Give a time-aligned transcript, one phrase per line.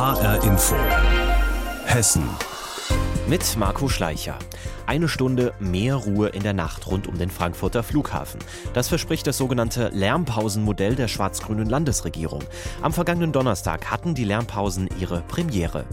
[0.00, 0.76] HR Info.
[1.84, 2.26] Hessen.
[3.28, 4.38] Mit Marco Schleicher.
[4.86, 8.40] Eine Stunde mehr Ruhe in der Nacht rund um den Frankfurter Flughafen.
[8.72, 12.42] Das verspricht das sogenannte Lärmpausenmodell der schwarz-grünen Landesregierung.
[12.80, 15.84] Am vergangenen Donnerstag hatten die Lärmpausen ihre Premiere.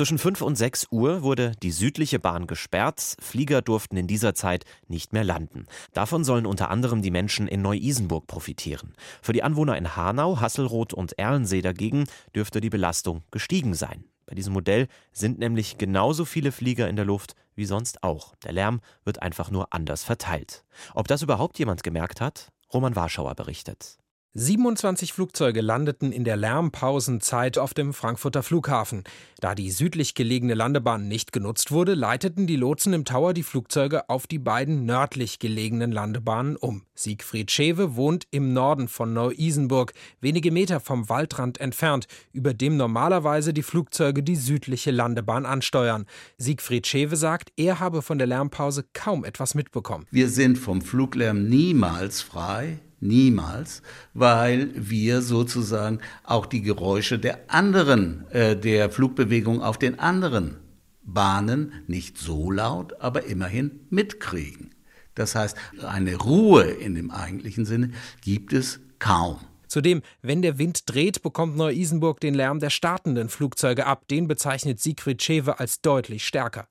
[0.00, 3.16] Zwischen 5 und 6 Uhr wurde die südliche Bahn gesperrt.
[3.20, 5.66] Flieger durften in dieser Zeit nicht mehr landen.
[5.92, 8.94] Davon sollen unter anderem die Menschen in Neu-Isenburg profitieren.
[9.20, 14.04] Für die Anwohner in Hanau, Hasselroth und Erlensee dagegen dürfte die Belastung gestiegen sein.
[14.24, 18.34] Bei diesem Modell sind nämlich genauso viele Flieger in der Luft wie sonst auch.
[18.36, 20.64] Der Lärm wird einfach nur anders verteilt.
[20.94, 22.48] Ob das überhaupt jemand gemerkt hat?
[22.72, 23.99] Roman Warschauer berichtet.
[24.34, 29.02] 27 Flugzeuge landeten in der Lärmpausenzeit auf dem Frankfurter Flughafen.
[29.40, 34.08] Da die südlich gelegene Landebahn nicht genutzt wurde, leiteten die Lotsen im Tower die Flugzeuge
[34.08, 36.84] auf die beiden nördlich gelegenen Landebahnen um.
[36.94, 43.52] Siegfried Schewe wohnt im Norden von Neu-Isenburg, wenige Meter vom Waldrand entfernt, über dem normalerweise
[43.52, 46.06] die Flugzeuge die südliche Landebahn ansteuern.
[46.38, 50.06] Siegfried Schewe sagt, er habe von der Lärmpause kaum etwas mitbekommen.
[50.12, 52.78] Wir sind vom Fluglärm niemals frei.
[53.00, 53.82] Niemals,
[54.14, 60.56] weil wir sozusagen auch die Geräusche der anderen, äh, der Flugbewegung auf den anderen
[61.02, 64.74] Bahnen nicht so laut, aber immerhin mitkriegen.
[65.14, 67.90] Das heißt, eine Ruhe in dem eigentlichen Sinne
[68.22, 69.38] gibt es kaum.
[69.66, 74.08] Zudem, wenn der Wind dreht, bekommt Neu-Isenburg den Lärm der startenden Flugzeuge ab.
[74.08, 76.66] Den bezeichnet Siegfried Schewe als deutlich stärker.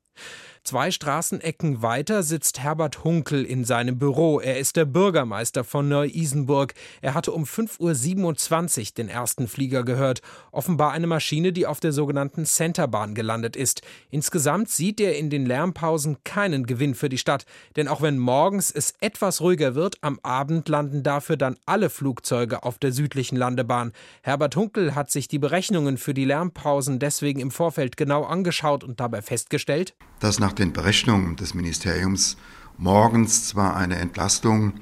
[0.70, 4.40] Zwei Straßenecken weiter sitzt Herbert Hunkel in seinem Büro.
[4.40, 6.76] Er ist der Bürgermeister von Neu-Isenburg.
[7.02, 10.22] Er hatte um 5.27 Uhr den ersten Flieger gehört.
[10.52, 13.82] Offenbar eine Maschine, die auf der sogenannten Centerbahn gelandet ist.
[14.12, 17.48] Insgesamt sieht er in den Lärmpausen keinen Gewinn für die Stadt.
[17.76, 22.62] Denn auch wenn morgens es etwas ruhiger wird, am Abend landen dafür dann alle Flugzeuge
[22.62, 23.92] auf der südlichen Landebahn.
[24.22, 29.00] Herbert Hunkel hat sich die Berechnungen für die Lärmpausen deswegen im Vorfeld genau angeschaut und
[29.00, 32.38] dabei festgestellt, dass nach den Berechnungen des Ministeriums
[32.78, 34.74] morgens zwar eine Entlastung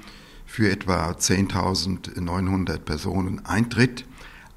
[0.44, 4.04] für etwa 10.900 Personen eintritt,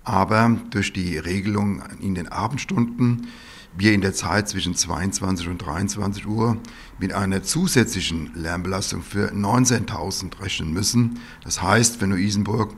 [0.03, 3.27] aber durch die Regelung in den Abendstunden
[3.75, 6.57] wir in der Zeit zwischen 22 und 23 Uhr
[6.99, 11.19] mit einer zusätzlichen Lärmbelastung für 19.000 rechnen müssen.
[11.43, 12.75] Das heißt, für Neu-Isenburg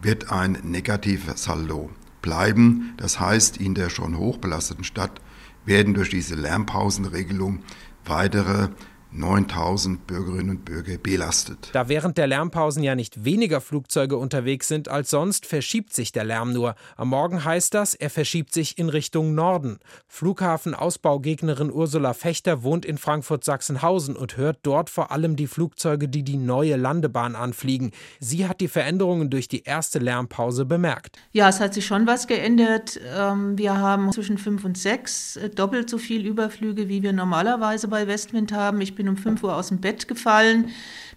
[0.00, 1.90] wird ein negativer Saldo
[2.22, 2.94] bleiben.
[2.96, 5.20] Das heißt, in der schon hochbelasteten Stadt
[5.64, 7.60] werden durch diese Lärmpausenregelung
[8.04, 8.68] weitere
[9.12, 11.70] 9000 Bürgerinnen und Bürger belastet.
[11.72, 16.24] Da während der Lärmpausen ja nicht weniger Flugzeuge unterwegs sind als sonst, verschiebt sich der
[16.24, 16.74] Lärm nur.
[16.96, 19.78] Am Morgen heißt das, er verschiebt sich in Richtung Norden.
[20.08, 26.36] Flughafenausbaugegnerin Ursula Fechter wohnt in Frankfurt-Sachsenhausen und hört dort vor allem die Flugzeuge, die die
[26.36, 27.92] neue Landebahn anfliegen.
[28.20, 31.18] Sie hat die Veränderungen durch die erste Lärmpause bemerkt.
[31.32, 32.98] Ja, es hat sich schon was geändert.
[33.14, 37.88] Ähm, wir haben zwischen fünf und sechs äh, doppelt so viel Überflüge, wie wir normalerweise
[37.88, 38.80] bei Westwind haben.
[38.80, 40.70] Ich bin bin um 5 Uhr aus dem Bett gefallen,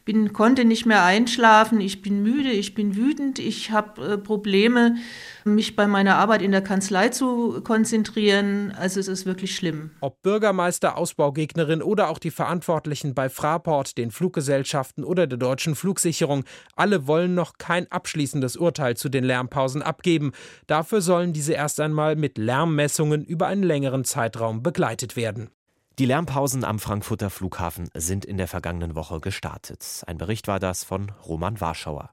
[0.06, 4.96] bin, konnte nicht mehr einschlafen, ich bin müde, ich bin wütend, ich habe äh, Probleme,
[5.44, 8.72] mich bei meiner Arbeit in der Kanzlei zu konzentrieren.
[8.72, 9.92] Also es ist wirklich schlimm.
[10.02, 16.44] Ob Bürgermeister, Ausbaugegnerin oder auch die Verantwortlichen bei Fraport, den Fluggesellschaften oder der deutschen Flugsicherung,
[16.76, 20.32] alle wollen noch kein abschließendes Urteil zu den Lärmpausen abgeben.
[20.66, 25.52] Dafür sollen diese erst einmal mit Lärmmessungen über einen längeren Zeitraum begleitet werden.
[25.98, 30.04] Die Lärmpausen am Frankfurter Flughafen sind in der vergangenen Woche gestartet.
[30.08, 32.10] Ein Bericht war das von Roman Warschauer.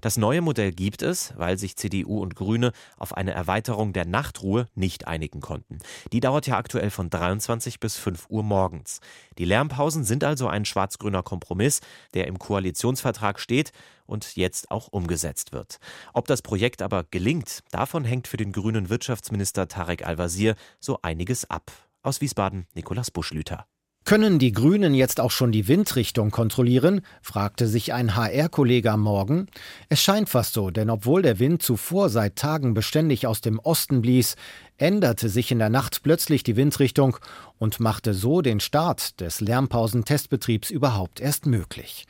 [0.00, 4.68] Das neue Modell gibt es, weil sich CDU und Grüne auf eine Erweiterung der Nachtruhe
[4.74, 5.80] nicht einigen konnten.
[6.12, 9.00] Die dauert ja aktuell von 23 bis 5 Uhr morgens.
[9.36, 11.80] Die Lärmpausen sind also ein schwarz-grüner Kompromiss,
[12.14, 13.72] der im Koalitionsvertrag steht
[14.06, 15.78] und jetzt auch umgesetzt wird.
[16.14, 21.50] Ob das Projekt aber gelingt, davon hängt für den grünen Wirtschaftsminister Tarek Al-Wazir so einiges
[21.50, 21.70] ab.
[22.06, 23.66] Aus Wiesbaden Nikolaus Buschlüter.
[24.04, 27.00] Können die Grünen jetzt auch schon die Windrichtung kontrollieren?
[27.20, 29.48] fragte sich ein HR-Kollege am Morgen.
[29.88, 34.02] Es scheint fast so, denn obwohl der Wind zuvor seit Tagen beständig aus dem Osten
[34.02, 34.36] blies,
[34.78, 37.16] änderte sich in der Nacht plötzlich die Windrichtung
[37.58, 42.06] und machte so den Start des Lärmpausentestbetriebs überhaupt erst möglich.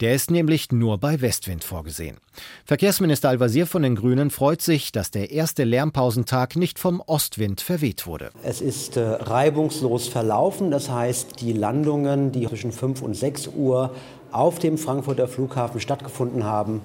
[0.00, 2.16] Der ist nämlich nur bei Westwind vorgesehen.
[2.64, 8.06] Verkehrsminister Al-Wazir von den Grünen freut sich, dass der erste Lärmpausentag nicht vom Ostwind verweht
[8.06, 8.30] wurde.
[8.42, 10.70] Es ist äh, reibungslos verlaufen.
[10.70, 13.94] Das heißt, die Landungen, die zwischen 5 und 6 Uhr
[14.32, 16.80] auf dem Frankfurter Flughafen stattgefunden haben,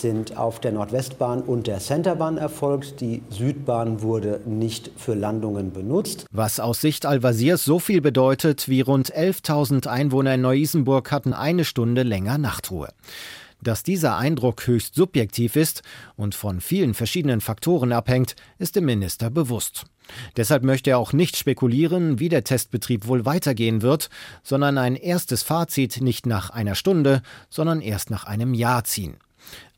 [0.00, 3.00] sind auf der Nordwestbahn und der Centerbahn erfolgt.
[3.00, 6.26] Die Südbahn wurde nicht für Landungen benutzt.
[6.30, 11.64] Was aus Sicht Al-Wasirs so viel bedeutet, wie rund 11.000 Einwohner in Neu-Isenburg hatten eine
[11.64, 12.88] Stunde länger Nachtruhe.
[13.64, 15.82] Dass dieser Eindruck höchst subjektiv ist
[16.16, 19.86] und von vielen verschiedenen Faktoren abhängt, ist dem Minister bewusst.
[20.36, 24.10] Deshalb möchte er auch nicht spekulieren, wie der Testbetrieb wohl weitergehen wird,
[24.42, 29.16] sondern ein erstes Fazit nicht nach einer Stunde, sondern erst nach einem Jahr ziehen.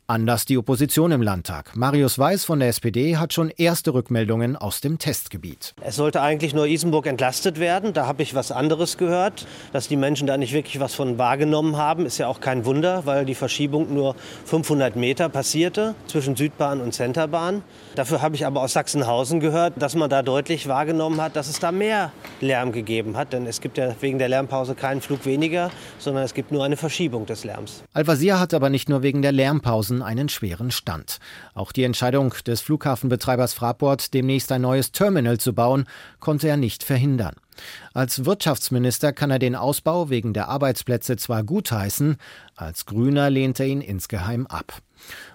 [0.08, 1.74] Anders die Opposition im Landtag.
[1.74, 5.74] Marius Weiß von der SPD hat schon erste Rückmeldungen aus dem Testgebiet.
[5.82, 7.92] Es sollte eigentlich nur Isenburg entlastet werden.
[7.92, 9.48] Da habe ich was anderes gehört.
[9.72, 13.04] Dass die Menschen da nicht wirklich was von wahrgenommen haben, ist ja auch kein Wunder,
[13.04, 14.14] weil die Verschiebung nur
[14.44, 17.64] 500 Meter passierte zwischen Südbahn und Centerbahn.
[17.96, 21.58] Dafür habe ich aber aus Sachsenhausen gehört, dass man da deutlich wahrgenommen hat, dass es
[21.58, 23.32] da mehr Lärm gegeben hat.
[23.32, 26.76] Denn es gibt ja wegen der Lärmpause keinen Flug weniger, sondern es gibt nur eine
[26.76, 27.82] Verschiebung des Lärms.
[27.92, 31.18] Al-Wazir hat aber nicht nur wegen der Lärmpausen Flughafen einen schweren Stand.
[31.54, 35.86] Auch die Entscheidung des Flughafenbetreibers Fraport, demnächst ein neues Terminal zu bauen,
[36.20, 37.34] konnte er nicht verhindern.
[37.94, 42.16] Als Wirtschaftsminister kann er den Ausbau wegen der Arbeitsplätze zwar gutheißen,
[42.54, 44.82] als Grüner lehnt er ihn insgeheim ab.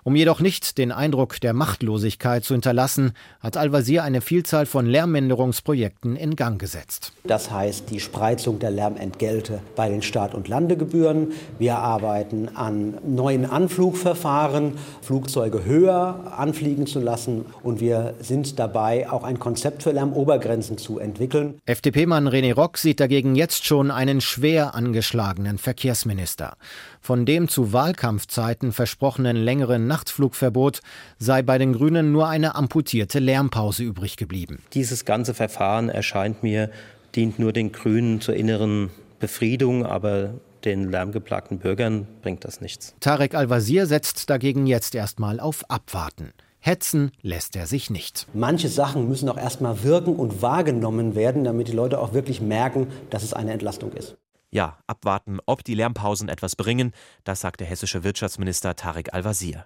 [0.04, 6.16] Um jedoch nicht den Eindruck der Machtlosigkeit zu hinterlassen, hat Al-Wazir eine Vielzahl von Lärmminderungsprojekten
[6.16, 7.14] in Gang gesetzt.
[7.24, 11.34] Das heißt die Spreizung der Lärmentgelte bei den Start- und Landegebühren.
[11.60, 17.46] Wir arbeiten an neuen Anflugverfahren, Flugzeuge höher anfliegen zu lassen.
[17.62, 21.60] Und wir sind dabei, auch ein Konzept für Lärmobergrenzen zu entwickeln.
[21.66, 26.54] FDP-Mann René Rock sieht dagegen jetzt schon einen schwer angeschlagenen Verkehrsminister.
[27.02, 30.82] Von dem zu Wahlkampfzeiten versprochenen längeren Nachtflugverbot
[31.18, 34.62] sei bei den Grünen nur eine amputierte Lärmpause übrig geblieben.
[34.74, 36.70] Dieses ganze Verfahren erscheint mir,
[37.16, 42.94] dient nur den Grünen zur inneren Befriedung, aber den lärmgeplagten Bürgern bringt das nichts.
[43.00, 46.34] Tarek Al-Wazir setzt dagegen jetzt erstmal auf Abwarten.
[46.60, 48.28] Hetzen lässt er sich nicht.
[48.36, 52.88] Manche Sachen müssen auch erstmal wirken und wahrgenommen werden, damit die Leute auch wirklich merken,
[53.10, 54.16] dass es eine Entlastung ist.
[54.54, 56.92] Ja, abwarten, ob die Lärmpausen etwas bringen,
[57.24, 59.66] das sagt der hessische Wirtschaftsminister Tarek Al-Wazir.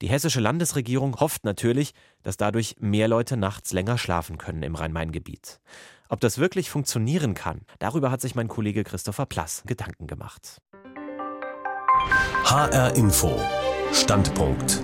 [0.00, 5.60] Die hessische Landesregierung hofft natürlich, dass dadurch mehr Leute nachts länger schlafen können im Rhein-Main-Gebiet.
[6.08, 10.62] Ob das wirklich funktionieren kann, darüber hat sich mein Kollege Christopher Plass Gedanken gemacht.
[12.44, 13.36] HR Info
[13.92, 14.80] Standpunkt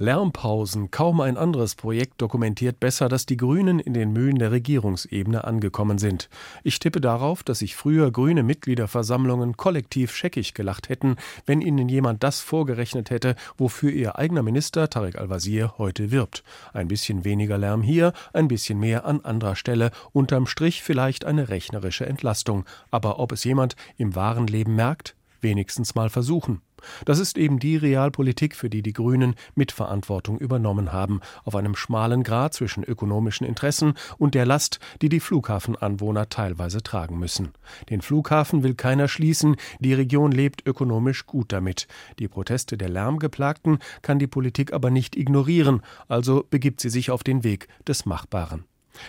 [0.00, 0.90] Lärmpausen.
[0.90, 5.98] Kaum ein anderes Projekt dokumentiert besser, dass die Grünen in den Mühen der Regierungsebene angekommen
[5.98, 6.30] sind.
[6.64, 12.24] Ich tippe darauf, dass sich früher grüne Mitgliederversammlungen kollektiv scheckig gelacht hätten, wenn ihnen jemand
[12.24, 16.44] das vorgerechnet hätte, wofür ihr eigener Minister Tarek Al-Wazir heute wirbt.
[16.72, 21.50] Ein bisschen weniger Lärm hier, ein bisschen mehr an anderer Stelle, unterm Strich vielleicht eine
[21.50, 22.64] rechnerische Entlastung.
[22.90, 26.62] Aber ob es jemand im wahren Leben merkt, wenigstens mal versuchen.
[27.04, 32.22] Das ist eben die Realpolitik, für die die Grünen Mitverantwortung übernommen haben, auf einem schmalen
[32.22, 37.52] Grat zwischen ökonomischen Interessen und der Last, die die Flughafenanwohner teilweise tragen müssen.
[37.90, 41.86] Den Flughafen will keiner schließen, die Region lebt ökonomisch gut damit.
[42.18, 47.22] Die Proteste der Lärmgeplagten kann die Politik aber nicht ignorieren, also begibt sie sich auf
[47.22, 48.64] den Weg des Machbaren.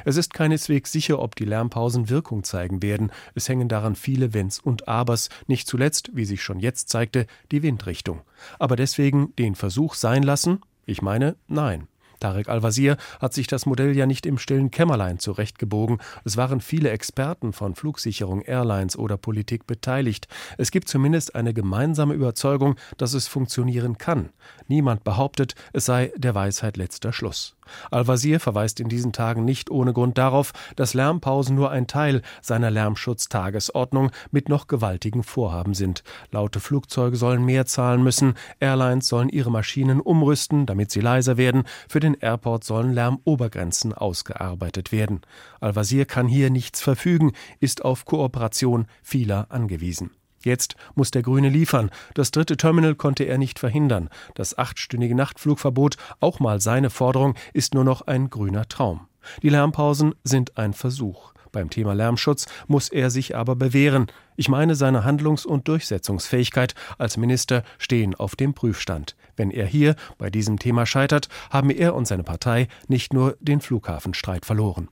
[0.05, 3.11] Es ist keineswegs sicher, ob die Lärmpausen Wirkung zeigen werden.
[3.35, 7.63] Es hängen daran viele Wenns und Abers, nicht zuletzt, wie sich schon jetzt zeigte, die
[7.63, 8.21] Windrichtung.
[8.59, 10.61] Aber deswegen den Versuch sein lassen?
[10.85, 11.87] Ich meine, nein.
[12.21, 15.97] Tarek Al-Wazir hat sich das Modell ja nicht im stillen Kämmerlein zurechtgebogen.
[16.23, 20.27] Es waren viele Experten von Flugsicherung, Airlines oder Politik beteiligt.
[20.57, 24.29] Es gibt zumindest eine gemeinsame Überzeugung, dass es funktionieren kann.
[24.67, 27.55] Niemand behauptet, es sei der Weisheit letzter Schluss.
[27.89, 32.71] Al-Wazir verweist in diesen Tagen nicht ohne Grund darauf, dass Lärmpausen nur ein Teil seiner
[32.71, 36.03] Lärmschutztagesordnung mit noch gewaltigen Vorhaben sind.
[36.31, 41.63] Laute Flugzeuge sollen mehr zahlen müssen, Airlines sollen ihre Maschinen umrüsten, damit sie leiser werden,
[41.87, 45.21] für den Airport sollen Lärmobergrenzen ausgearbeitet werden.
[45.59, 50.11] Al-Wazir kann hier nichts verfügen, ist auf Kooperation vieler angewiesen.
[50.43, 51.91] Jetzt muss der Grüne liefern.
[52.13, 54.09] Das dritte Terminal konnte er nicht verhindern.
[54.35, 59.07] Das achtstündige Nachtflugverbot, auch mal seine Forderung, ist nur noch ein grüner Traum.
[59.43, 61.33] Die Lärmpausen sind ein Versuch.
[61.51, 64.07] Beim Thema Lärmschutz muss er sich aber bewähren.
[64.35, 69.15] Ich meine, seine Handlungs- und Durchsetzungsfähigkeit als Minister stehen auf dem Prüfstand.
[69.35, 73.61] Wenn er hier bei diesem Thema scheitert, haben er und seine Partei nicht nur den
[73.61, 74.89] Flughafenstreit verloren.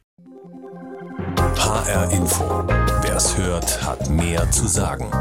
[1.55, 2.63] HR Info.
[3.01, 5.11] Wer es hört, hat mehr zu sagen.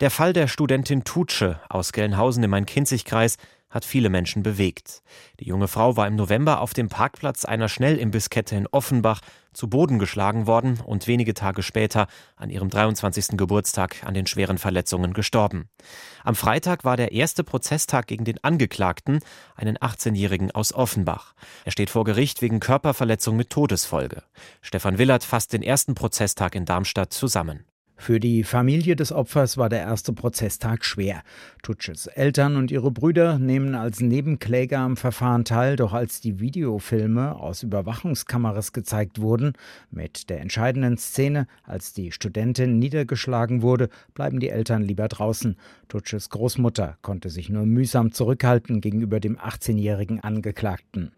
[0.00, 3.36] Der Fall der Studentin Tutsche aus Gelnhausen im Main-Kinzig-Kreis
[3.72, 5.02] hat viele Menschen bewegt.
[5.40, 9.20] Die junge Frau war im November auf dem Parkplatz einer Schnellimbisskette in Offenbach
[9.52, 13.36] zu Boden geschlagen worden und wenige Tage später an ihrem 23.
[13.36, 15.68] Geburtstag an den schweren Verletzungen gestorben.
[16.24, 19.20] Am Freitag war der erste Prozesstag gegen den Angeklagten,
[19.56, 21.34] einen 18-Jährigen aus Offenbach.
[21.64, 24.22] Er steht vor Gericht wegen Körperverletzung mit Todesfolge.
[24.60, 27.64] Stefan Willert fasst den ersten Prozesstag in Darmstadt zusammen.
[28.02, 31.22] Für die Familie des Opfers war der erste Prozesstag schwer.
[31.62, 37.36] Tutsches Eltern und ihre Brüder nehmen als Nebenkläger am Verfahren teil, doch als die Videofilme
[37.36, 39.52] aus Überwachungskameras gezeigt wurden,
[39.92, 45.54] mit der entscheidenden Szene, als die Studentin niedergeschlagen wurde, bleiben die Eltern lieber draußen.
[45.86, 51.12] Tutsches Großmutter konnte sich nur mühsam zurückhalten gegenüber dem 18-jährigen Angeklagten.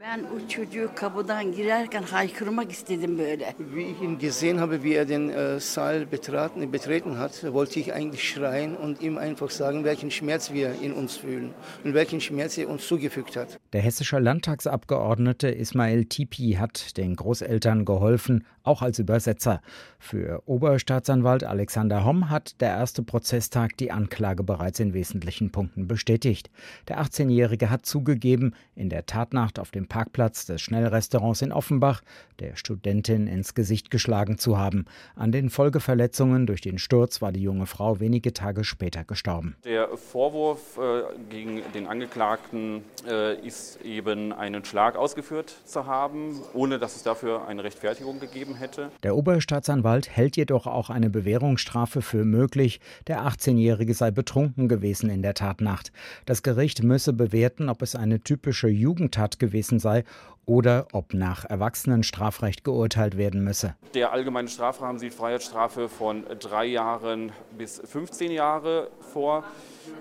[3.72, 7.92] Wie ich ihn gesehen habe, wie er den äh, Saal betraten, betreten hat, wollte ich
[7.92, 11.54] eigentlich schreien und ihm einfach sagen, welchen Schmerz wir in uns fühlen
[11.84, 13.60] und welchen Schmerz er uns zugefügt hat.
[13.72, 19.60] Der hessische Landtagsabgeordnete Ismail Tipi hat den Großeltern geholfen, auch als Übersetzer.
[19.98, 26.50] Für Oberstaatsanwalt Alexander Homm hat der erste Prozesstag die Anklage bereits in wesentlichen Punkten bestätigt.
[26.88, 32.02] Der 18-Jährige hat zugegeben, in der Tatnacht auf dem Parkplatz des Schnellrestaurants in Offenbach
[32.40, 34.86] der Studentin ins Gesicht geschlagen zu haben.
[35.14, 39.56] An den Folgeverletzungen durch den Sturz war die junge Frau wenige Tage später gestorben.
[39.64, 46.78] Der Vorwurf äh, gegen den Angeklagten äh, ist eben einen Schlag ausgeführt zu haben, ohne
[46.78, 48.18] dass es dafür eine Rechtfertigung
[48.54, 48.90] gegeben hätte.
[49.02, 52.80] Der Oberstaatsanwalt hält jedoch auch eine Bewährungsstrafe für möglich.
[53.06, 55.92] Der 18-Jährige sei betrunken gewesen in der Tatnacht.
[56.26, 60.04] Das Gericht müsse bewerten, ob es eine typische Jugendtat gewesen sei
[60.46, 63.74] oder ob nach Erwachsenenstrafrecht geurteilt werden müsse.
[63.94, 69.44] Der allgemeine Strafrahmen sieht Freiheitsstrafe von drei Jahren bis 15 Jahre vor.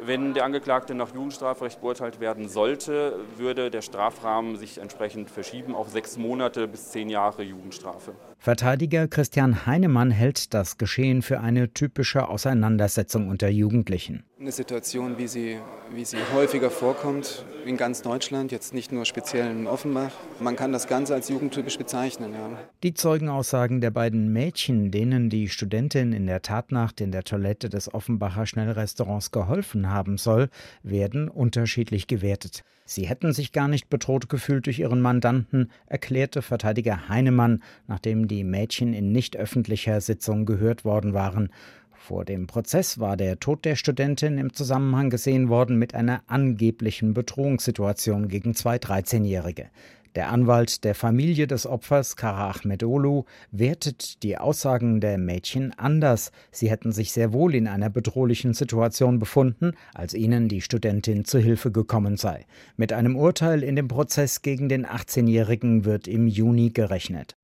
[0.05, 5.89] Wenn der Angeklagte nach Jugendstrafrecht beurteilt werden sollte, würde der Strafrahmen sich entsprechend verschieben auf
[5.89, 8.13] sechs Monate bis zehn Jahre Jugendstrafe.
[8.38, 14.25] Verteidiger Christian Heinemann hält das Geschehen für eine typische Auseinandersetzung unter Jugendlichen.
[14.39, 15.59] Eine Situation, wie sie,
[15.93, 20.12] wie sie häufiger vorkommt in ganz Deutschland, jetzt nicht nur speziell in Offenbach.
[20.43, 22.33] Man kann das Ganze als jugendtypisch bezeichnen.
[22.33, 22.57] Ja.
[22.83, 27.93] Die Zeugenaussagen der beiden Mädchen, denen die Studentin in der Tatnacht in der Toilette des
[27.93, 30.50] Offenbacher Schnellrestaurants geholfen haben soll,
[30.83, 32.63] werden unterschiedlich gewertet.
[32.83, 38.43] Sie hätten sich gar nicht bedroht gefühlt durch ihren Mandanten, erklärte Verteidiger Heinemann, nachdem die
[38.43, 41.53] Mädchen in nicht öffentlicher Sitzung gehört worden waren.
[41.93, 47.13] Vor dem Prozess war der Tod der Studentin im Zusammenhang gesehen worden mit einer angeblichen
[47.13, 49.69] Bedrohungssituation gegen zwei 13-Jährige.
[50.15, 56.32] Der Anwalt der Familie des Opfers, Kara Ahmedolu, wertet die Aussagen der Mädchen anders.
[56.51, 61.39] Sie hätten sich sehr wohl in einer bedrohlichen Situation befunden, als ihnen die Studentin zu
[61.39, 62.46] Hilfe gekommen sei.
[62.77, 67.36] Mit einem Urteil in dem Prozess gegen den 18-Jährigen wird im Juni gerechnet.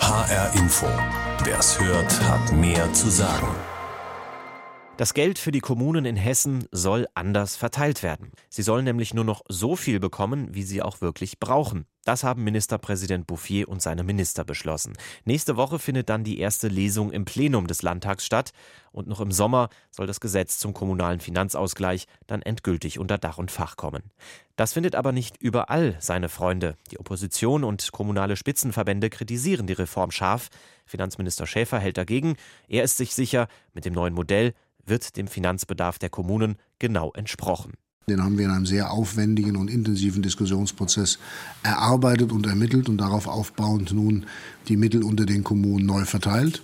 [0.00, 0.86] HR Info.
[1.44, 3.46] Wer es hört, hat mehr zu sagen.
[4.98, 8.32] Das Geld für die Kommunen in Hessen soll anders verteilt werden.
[8.48, 11.86] Sie sollen nämlich nur noch so viel bekommen, wie sie auch wirklich brauchen.
[12.04, 14.94] Das haben Ministerpräsident Bouffier und seine Minister beschlossen.
[15.24, 18.50] Nächste Woche findet dann die erste Lesung im Plenum des Landtags statt
[18.90, 23.52] und noch im Sommer soll das Gesetz zum kommunalen Finanzausgleich dann endgültig unter Dach und
[23.52, 24.02] Fach kommen.
[24.56, 26.74] Das findet aber nicht überall seine Freunde.
[26.90, 30.48] Die Opposition und kommunale Spitzenverbände kritisieren die Reform scharf.
[30.86, 32.34] Finanzminister Schäfer hält dagegen.
[32.66, 34.54] Er ist sich sicher, mit dem neuen Modell
[34.88, 37.72] wird dem Finanzbedarf der Kommunen genau entsprochen.
[38.08, 41.18] Den haben wir in einem sehr aufwendigen und intensiven Diskussionsprozess
[41.62, 44.24] erarbeitet und ermittelt und darauf aufbauend nun
[44.68, 46.62] die Mittel unter den Kommunen neu verteilt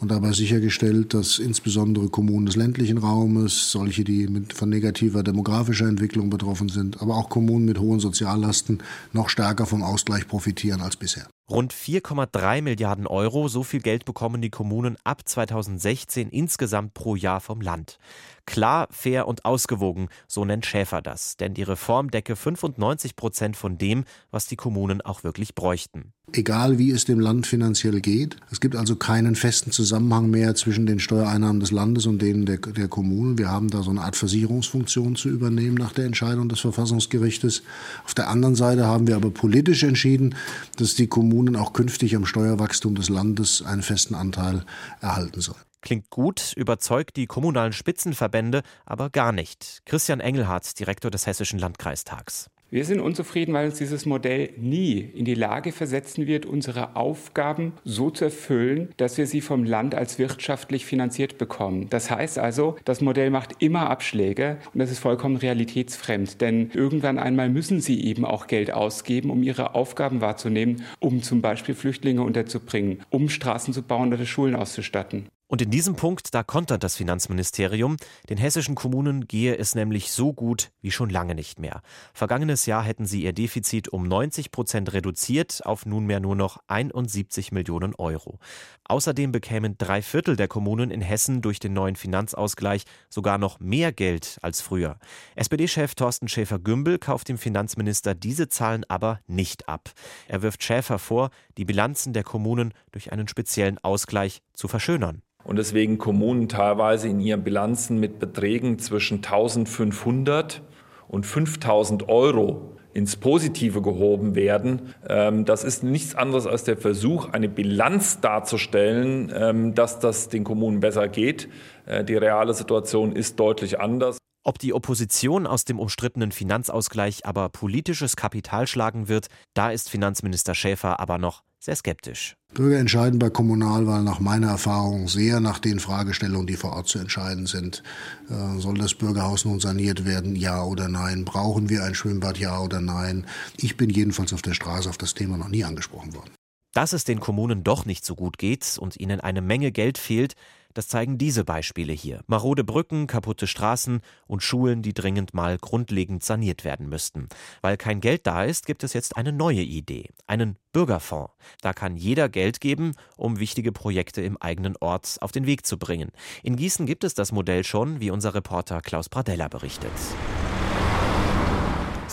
[0.00, 5.86] und dabei sichergestellt, dass insbesondere Kommunen des ländlichen Raumes, solche, die mit, von negativer demografischer
[5.86, 8.82] Entwicklung betroffen sind, aber auch Kommunen mit hohen Soziallasten
[9.12, 11.28] noch stärker vom Ausgleich profitieren als bisher.
[11.50, 17.40] Rund 4,3 Milliarden Euro, so viel Geld bekommen die Kommunen ab 2016 insgesamt pro Jahr
[17.40, 17.98] vom Land.
[18.46, 23.78] Klar, fair und ausgewogen, so nennt Schäfer das, denn die Reform decke 95 Prozent von
[23.78, 26.12] dem, was die Kommunen auch wirklich bräuchten.
[26.32, 30.86] Egal wie es dem Land finanziell geht, es gibt also keinen festen Zusammenhang mehr zwischen
[30.86, 33.38] den Steuereinnahmen des Landes und denen der, der Kommunen.
[33.38, 37.62] Wir haben da so eine Art Versicherungsfunktion zu übernehmen nach der Entscheidung des Verfassungsgerichtes.
[38.04, 40.34] Auf der anderen Seite haben wir aber politisch entschieden,
[40.76, 44.64] dass die Kommunen auch künftig am Steuerwachstum des Landes einen festen Anteil
[45.00, 45.58] erhalten sollen.
[45.82, 49.82] Klingt gut, überzeugt die kommunalen Spitzenverbände aber gar nicht.
[49.84, 52.48] Christian Engelhardt, Direktor des Hessischen Landkreistags.
[52.74, 57.74] Wir sind unzufrieden, weil uns dieses Modell nie in die Lage versetzen wird, unsere Aufgaben
[57.84, 61.86] so zu erfüllen, dass wir sie vom Land als wirtschaftlich finanziert bekommen.
[61.88, 67.20] Das heißt also, das Modell macht immer Abschläge und das ist vollkommen realitätsfremd, denn irgendwann
[67.20, 72.22] einmal müssen sie eben auch Geld ausgeben, um ihre Aufgaben wahrzunehmen, um zum Beispiel Flüchtlinge
[72.24, 75.28] unterzubringen, um Straßen zu bauen oder Schulen auszustatten.
[75.54, 77.96] Und in diesem Punkt, da kontert das Finanzministerium,
[78.28, 81.80] den hessischen Kommunen gehe es nämlich so gut wie schon lange nicht mehr.
[82.12, 87.52] Vergangenes Jahr hätten sie ihr Defizit um 90 Prozent reduziert auf nunmehr nur noch 71
[87.52, 88.40] Millionen Euro.
[88.82, 93.92] Außerdem bekämen drei Viertel der Kommunen in Hessen durch den neuen Finanzausgleich sogar noch mehr
[93.92, 94.98] Geld als früher.
[95.36, 99.92] SPD-Chef Thorsten Schäfer-Gümbel kauft dem Finanzminister diese Zahlen aber nicht ab.
[100.26, 105.56] Er wirft Schäfer vor, die Bilanzen der Kommunen durch einen speziellen Ausgleich zu verschönern und
[105.56, 110.62] deswegen Kommunen teilweise in ihren Bilanzen mit Beträgen zwischen 1500
[111.08, 114.94] und 5000 Euro ins Positive gehoben werden.
[115.08, 120.44] Ähm, das ist nichts anderes als der Versuch, eine Bilanz darzustellen, ähm, dass das den
[120.44, 121.48] Kommunen besser geht.
[121.86, 124.18] Äh, die reale Situation ist deutlich anders.
[124.46, 130.54] Ob die Opposition aus dem umstrittenen Finanzausgleich aber politisches Kapital schlagen wird, da ist Finanzminister
[130.54, 132.36] Schäfer aber noch sehr skeptisch.
[132.52, 136.98] Bürger entscheiden bei Kommunalwahlen nach meiner Erfahrung sehr nach den Fragestellungen, die vor Ort zu
[136.98, 137.82] entscheiden sind.
[138.28, 141.24] Äh, soll das Bürgerhaus nun saniert werden, ja oder nein?
[141.24, 143.26] Brauchen wir ein Schwimmbad, ja oder nein?
[143.56, 146.34] Ich bin jedenfalls auf der Straße auf das Thema noch nie angesprochen worden.
[146.74, 150.34] Dass es den Kommunen doch nicht so gut geht und ihnen eine Menge Geld fehlt,
[150.74, 152.20] das zeigen diese Beispiele hier.
[152.26, 157.28] Marode Brücken, kaputte Straßen und Schulen, die dringend mal grundlegend saniert werden müssten.
[157.62, 161.32] Weil kein Geld da ist, gibt es jetzt eine neue Idee, einen Bürgerfonds.
[161.62, 165.78] Da kann jeder Geld geben, um wichtige Projekte im eigenen Ort auf den Weg zu
[165.78, 166.10] bringen.
[166.42, 169.92] In Gießen gibt es das Modell schon, wie unser Reporter Klaus Pradella berichtet.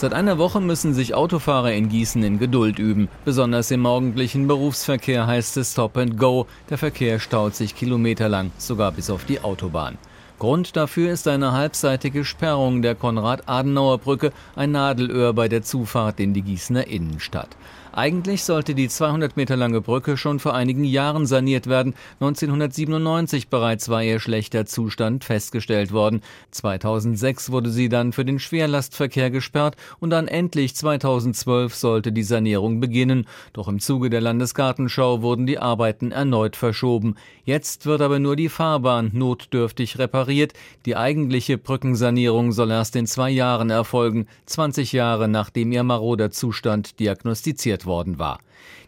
[0.01, 3.07] Seit einer Woche müssen sich Autofahrer in Gießen in Geduld üben.
[3.23, 6.47] Besonders im morgendlichen Berufsverkehr heißt es Stop and Go.
[6.71, 9.99] Der Verkehr staut sich kilometerlang, sogar bis auf die Autobahn.
[10.39, 16.41] Grund dafür ist eine halbseitige Sperrung der Konrad-Adenauer-Brücke, ein Nadelöhr bei der Zufahrt in die
[16.41, 17.49] Gießener Innenstadt.
[17.93, 21.93] Eigentlich sollte die 200 Meter lange Brücke schon vor einigen Jahren saniert werden.
[22.21, 26.21] 1997 bereits war ihr schlechter Zustand festgestellt worden.
[26.51, 32.79] 2006 wurde sie dann für den Schwerlastverkehr gesperrt und dann endlich 2012 sollte die Sanierung
[32.79, 33.27] beginnen.
[33.51, 37.15] Doch im Zuge der Landesgartenschau wurden die Arbeiten erneut verschoben.
[37.43, 40.53] Jetzt wird aber nur die Fahrbahn notdürftig repariert.
[40.85, 46.97] Die eigentliche Brückensanierung soll erst in zwei Jahren erfolgen, 20 Jahre nachdem ihr maroder Zustand
[47.01, 48.39] diagnostiziert worden war.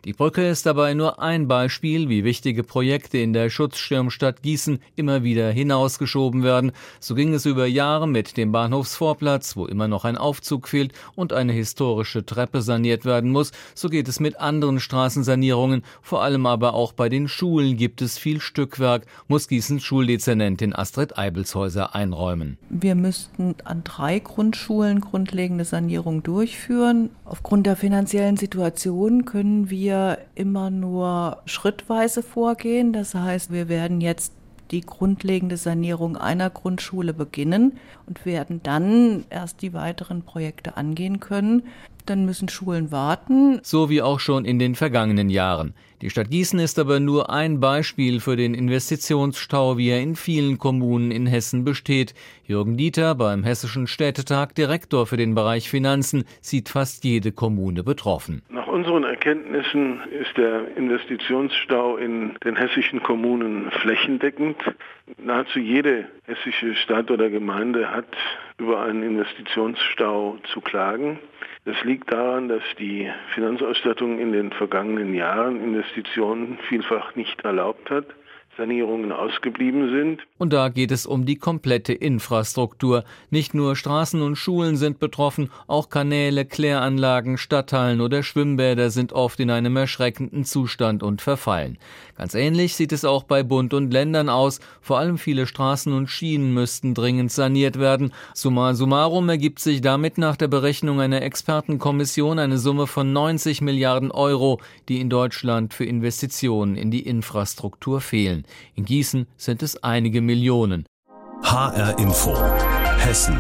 [0.06, 5.24] Die Brücke ist dabei nur ein Beispiel, wie wichtige Projekte in der Schutzschirmstadt Gießen immer
[5.24, 6.74] wieder hinausgeschoben werden.
[7.00, 11.32] So ging es über Jahre mit dem Bahnhofsvorplatz, wo immer noch ein Aufzug fehlt und
[11.32, 13.54] eine historische Treppe saniert werden muss.
[13.76, 15.84] So geht es mit anderen Straßensanierungen.
[16.02, 21.18] Vor allem aber auch bei den Schulen gibt es viel Stückwerk, muss Gießens Schuldezernentin Astrid
[21.18, 22.58] Eibelshäuser einräumen.
[22.70, 27.10] Wir müssten an drei Grundschulen grundlegende Sanierung durchführen.
[27.24, 32.94] Aufgrund der finanziellen Situation können wir wir immer nur schrittweise vorgehen.
[32.94, 34.34] Das heißt, wir werden jetzt
[34.72, 37.74] die grundlegende Sanierung einer Grundschule beginnen
[38.08, 41.64] und werden dann erst die weiteren Projekte angehen können.
[42.06, 43.60] Dann müssen Schulen warten.
[43.64, 45.74] So wie auch schon in den vergangenen Jahren.
[46.04, 50.58] Die Stadt Gießen ist aber nur ein Beispiel für den Investitionsstau, wie er in vielen
[50.58, 52.14] Kommunen in Hessen besteht.
[52.44, 58.42] Jürgen Dieter, beim Hessischen Städtetag Direktor für den Bereich Finanzen, sieht fast jede Kommune betroffen.
[58.50, 64.58] Nach unseren Erkenntnissen ist der Investitionsstau in den hessischen Kommunen flächendeckend.
[65.24, 68.14] Nahezu jede hessische Stadt oder Gemeinde hat
[68.58, 71.20] über einen Investitionsstau zu klagen.
[71.66, 75.62] Das liegt daran, dass die Finanzausstattung in den vergangenen Jahren
[75.96, 78.06] Investitionen vielfach nicht erlaubt hat.
[78.58, 80.22] Sanierungen ausgeblieben sind.
[80.38, 83.04] Und da geht es um die komplette Infrastruktur.
[83.30, 89.40] Nicht nur Straßen und Schulen sind betroffen, auch Kanäle, Kläranlagen, Stadthallen oder Schwimmbäder sind oft
[89.40, 91.78] in einem erschreckenden Zustand und verfallen.
[92.18, 94.60] Ganz ähnlich sieht es auch bei Bund und Ländern aus.
[94.82, 98.14] Vor allem viele Straßen und Schienen müssten dringend saniert werden.
[98.36, 104.12] Summa summarum ergibt sich damit nach der Berechnung einer Expertenkommission eine Summe von 90 Milliarden
[104.12, 108.43] Euro, die in Deutschland für Investitionen in die Infrastruktur fehlen.
[108.76, 110.86] In Gießen sind es einige Millionen.
[111.44, 112.36] HR Info.
[112.98, 113.38] Hessen.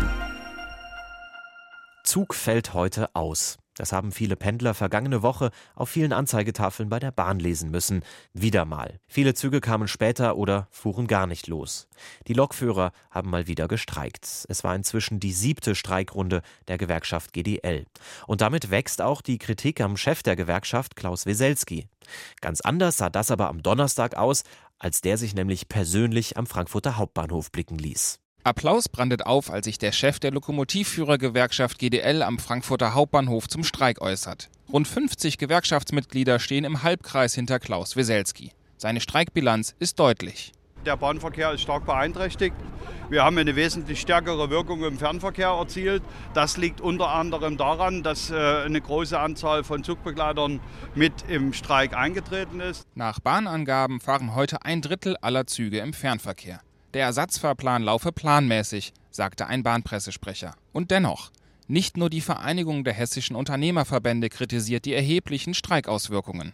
[2.03, 3.57] Zug fällt heute aus.
[3.75, 8.03] Das haben viele Pendler vergangene Woche auf vielen Anzeigetafeln bei der Bahn lesen müssen.
[8.33, 8.99] Wieder mal.
[9.07, 11.87] Viele Züge kamen später oder fuhren gar nicht los.
[12.27, 14.45] Die Lokführer haben mal wieder gestreikt.
[14.47, 17.85] Es war inzwischen die siebte Streikrunde der Gewerkschaft GDL.
[18.27, 21.87] Und damit wächst auch die Kritik am Chef der Gewerkschaft, Klaus Weselski.
[22.41, 24.43] Ganz anders sah das aber am Donnerstag aus,
[24.83, 28.19] als der sich nämlich persönlich am Frankfurter Hauptbahnhof blicken ließ.
[28.43, 34.01] Applaus brandet auf, als sich der Chef der Lokomotivführergewerkschaft GDL am Frankfurter Hauptbahnhof zum Streik
[34.01, 34.49] äußert.
[34.71, 38.51] Rund 50 Gewerkschaftsmitglieder stehen im Halbkreis hinter Klaus Weselski.
[38.75, 40.51] Seine Streikbilanz ist deutlich.
[40.85, 42.55] Der Bahnverkehr ist stark beeinträchtigt.
[43.09, 46.03] Wir haben eine wesentlich stärkere Wirkung im Fernverkehr erzielt.
[46.33, 50.59] Das liegt unter anderem daran, dass äh, eine große Anzahl von Zugbegleitern
[50.93, 52.85] mit im Streik eingetreten ist.
[52.95, 56.59] Nach Bahnangaben fahren heute ein Drittel aller Züge im Fernverkehr.
[56.93, 60.55] Der Ersatzfahrplan laufe planmäßig, sagte ein Bahnpressesprecher.
[60.73, 61.31] Und dennoch,
[61.67, 66.53] nicht nur die Vereinigung der hessischen Unternehmerverbände kritisiert die erheblichen Streikauswirkungen.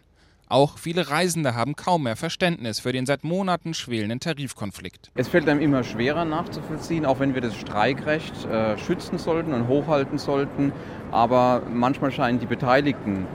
[0.51, 5.12] Auch viele Reisende haben kaum mehr Verständnis für den seit Monaten schwelenden Tarifkonflikt.
[5.13, 9.67] Es fällt einem immer schwerer nachzuvollziehen, auch wenn wir das Streikrecht äh, schützen sollten und
[9.67, 10.73] hochhalten sollten.
[11.12, 13.27] Aber manchmal scheinen die Beteiligten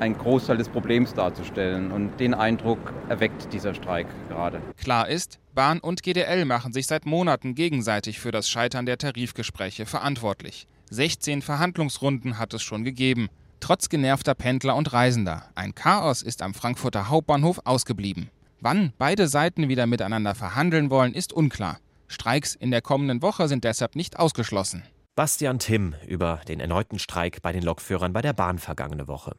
[0.00, 1.92] einen Großteil des Problems darzustellen.
[1.92, 4.62] Und den Eindruck erweckt dieser Streik gerade.
[4.78, 9.84] Klar ist, Bahn und GDL machen sich seit Monaten gegenseitig für das Scheitern der Tarifgespräche
[9.84, 10.66] verantwortlich.
[10.88, 13.28] 16 Verhandlungsrunden hat es schon gegeben
[13.60, 15.44] trotz genervter Pendler und Reisender.
[15.54, 18.30] Ein Chaos ist am Frankfurter Hauptbahnhof ausgeblieben.
[18.60, 21.78] Wann beide Seiten wieder miteinander verhandeln wollen, ist unklar.
[22.08, 24.82] Streiks in der kommenden Woche sind deshalb nicht ausgeschlossen.
[25.14, 29.34] Bastian Timm über den erneuten Streik bei den Lokführern bei der Bahn vergangene Woche.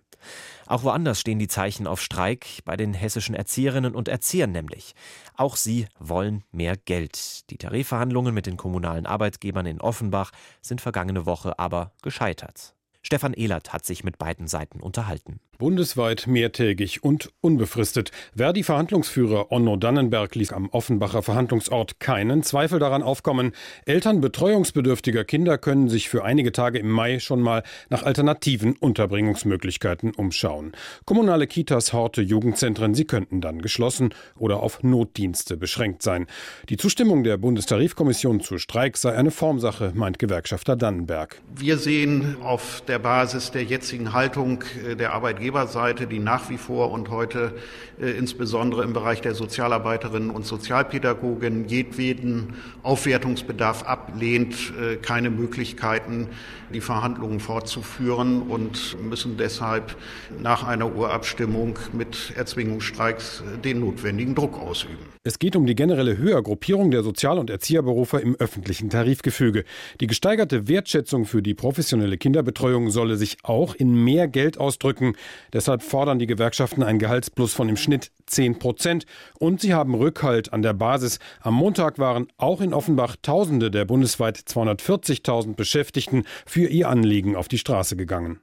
[0.65, 4.93] Auch woanders stehen die Zeichen auf Streik, bei den hessischen Erzieherinnen und Erziehern nämlich.
[5.35, 7.49] Auch sie wollen mehr Geld.
[7.51, 12.73] Die Tarifverhandlungen mit den kommunalen Arbeitgebern in Offenbach sind vergangene Woche aber gescheitert.
[13.07, 15.39] Stefan Ehlert hat sich mit beiden Seiten unterhalten.
[15.57, 18.11] Bundesweit mehrtägig und unbefristet.
[18.35, 23.53] Verdi-Verhandlungsführer Onno Dannenberg ließ am Offenbacher Verhandlungsort keinen Zweifel daran aufkommen.
[23.85, 30.13] Eltern betreuungsbedürftiger Kinder können sich für einige Tage im Mai schon mal nach alternativen Unterbringungsmöglichkeiten
[30.13, 30.73] umschauen.
[31.05, 36.27] Kommunale Kitas, Horte, Jugendzentren, sie könnten dann geschlossen oder auf Notdienste beschränkt sein.
[36.69, 41.41] Die Zustimmung der Bundestarifkommission zu Streik sei eine Formsache, meint Gewerkschafter Dannenberg.
[41.55, 46.57] Wir sehen auf der Basis der jetzigen Haltung äh, der Arbeitgeber Arbeitgeberseite, die nach wie
[46.57, 47.53] vor und heute
[47.99, 56.27] äh, insbesondere im Bereich der Sozialarbeiterinnen und Sozialpädagogen jedweden Aufwertungsbedarf ablehnt, äh, keine Möglichkeiten,
[56.73, 59.95] die Verhandlungen fortzuführen und müssen deshalb
[60.41, 65.17] nach einer Urabstimmung mit Erzwingungsstreiks äh, den notwendigen Druck ausüben.
[65.23, 69.65] Es geht um die generelle Höhergruppierung der Sozial- und Erzieherberufe im öffentlichen Tarifgefüge.
[69.99, 75.15] Die gesteigerte Wertschätzung für die professionelle Kinderbetreuung solle sich auch in mehr Geld ausdrücken.
[75.53, 79.05] Deshalb fordern die Gewerkschaften einen Gehaltsplus von im Schnitt 10 Prozent.
[79.39, 81.19] Und sie haben Rückhalt an der Basis.
[81.41, 87.47] Am Montag waren auch in Offenbach Tausende der bundesweit 240.000 Beschäftigten für ihr Anliegen auf
[87.47, 88.39] die Straße gegangen.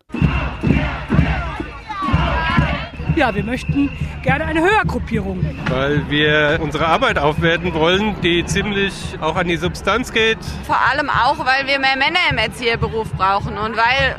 [3.16, 3.90] Ja, wir möchten
[4.22, 5.44] gerne eine Höhergruppierung.
[5.68, 10.38] Weil wir unsere Arbeit aufwerten wollen, die ziemlich auch an die Substanz geht.
[10.64, 14.16] Vor allem auch, weil wir mehr Männer im Erzieherberuf brauchen und weil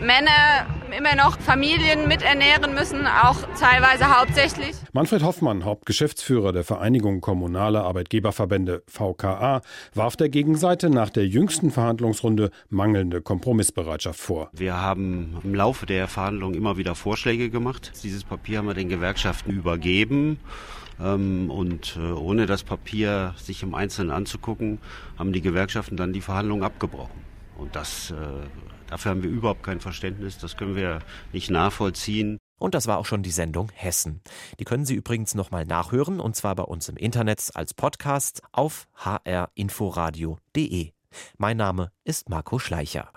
[0.00, 4.76] Männer immer noch Familien miternähren müssen, auch teilweise hauptsächlich.
[4.92, 9.62] Manfred Hoffmann, Hauptgeschäftsführer der Vereinigung Kommunaler Arbeitgeberverbände VKA,
[9.94, 14.50] warf der Gegenseite nach der jüngsten Verhandlungsrunde mangelnde Kompromissbereitschaft vor.
[14.52, 17.92] Wir haben im Laufe der Verhandlungen immer wieder Vorschläge gemacht.
[18.02, 20.38] Dieses Papier haben wir den Gewerkschaften übergeben.
[21.00, 24.78] Ähm, und äh, ohne das Papier sich im Einzelnen anzugucken,
[25.18, 27.22] haben die Gewerkschaften dann die Verhandlungen abgebrochen.
[27.56, 28.14] Und das äh,
[28.92, 30.98] Dafür haben wir überhaupt kein Verständnis, das können wir
[31.32, 32.36] nicht nachvollziehen.
[32.58, 34.20] Und das war auch schon die Sendung Hessen.
[34.60, 38.88] Die können Sie übrigens nochmal nachhören, und zwar bei uns im Internet als Podcast auf
[38.96, 40.92] hrinforadio.de.
[41.38, 43.10] Mein Name ist Marco Schleicher.